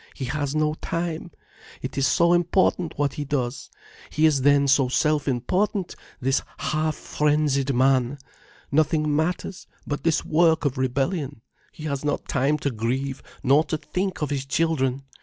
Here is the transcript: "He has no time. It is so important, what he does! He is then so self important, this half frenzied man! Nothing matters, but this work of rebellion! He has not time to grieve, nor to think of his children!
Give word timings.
"He 0.15 0.25
has 0.25 0.55
no 0.55 0.73
time. 0.81 1.29
It 1.83 1.95
is 1.95 2.07
so 2.07 2.33
important, 2.33 2.97
what 2.97 3.13
he 3.13 3.23
does! 3.23 3.69
He 4.09 4.25
is 4.25 4.41
then 4.41 4.67
so 4.67 4.87
self 4.89 5.27
important, 5.27 5.95
this 6.19 6.41
half 6.57 6.95
frenzied 6.95 7.75
man! 7.75 8.17
Nothing 8.71 9.15
matters, 9.15 9.67
but 9.85 10.01
this 10.03 10.25
work 10.25 10.65
of 10.65 10.79
rebellion! 10.79 11.41
He 11.71 11.83
has 11.83 12.03
not 12.03 12.27
time 12.27 12.57
to 12.65 12.71
grieve, 12.71 13.21
nor 13.43 13.63
to 13.65 13.77
think 13.77 14.23
of 14.23 14.31
his 14.31 14.47
children! 14.47 15.03